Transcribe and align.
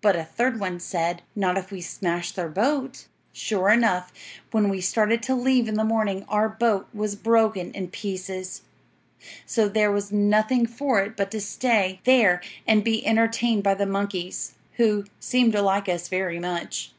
But 0.00 0.16
a 0.16 0.24
third 0.24 0.58
one 0.58 0.80
said, 0.80 1.22
"Not 1.36 1.56
if 1.56 1.70
we 1.70 1.80
smash 1.80 2.32
their 2.32 2.48
boat." 2.48 3.06
Sure 3.32 3.68
enough, 3.70 4.12
when 4.50 4.68
we 4.68 4.80
started 4.80 5.22
to 5.22 5.36
leave 5.36 5.68
in 5.68 5.74
the 5.76 5.84
morning, 5.84 6.24
our 6.28 6.48
boat 6.48 6.88
was 6.92 7.14
broken 7.14 7.70
in 7.70 7.86
pieces. 7.86 8.62
So 9.46 9.68
there 9.68 9.92
was 9.92 10.10
nothing 10.10 10.66
for 10.66 11.00
it 11.00 11.16
but 11.16 11.30
to 11.30 11.40
stay 11.40 12.00
there 12.02 12.42
and 12.66 12.82
be 12.82 13.06
entertained 13.06 13.62
by 13.62 13.74
the 13.74 13.86
monkeys, 13.86 14.54
who 14.78 15.04
seemed 15.20 15.52
to 15.52 15.62
like 15.62 15.88
us 15.88 16.08
very 16.08 16.40
much. 16.40 16.90